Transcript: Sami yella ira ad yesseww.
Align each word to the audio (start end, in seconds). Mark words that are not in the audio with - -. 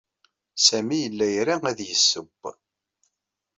Sami 0.65 0.97
yella 1.03 1.25
ira 1.39 1.55
ad 1.69 1.79
yesseww. 1.87 2.29